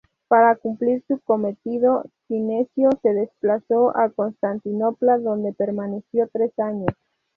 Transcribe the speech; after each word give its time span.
Para 0.27 0.55
cumplir 0.55 1.03
su 1.07 1.19
cometido, 1.19 2.05
Sinesio 2.27 2.89
se 3.03 3.13
desplazó 3.13 3.95
a 3.95 4.09
Constantinopla, 4.09 5.19
donde 5.19 5.53
permaneció 5.53 6.27
tres 6.33 6.57
años. 6.57 6.89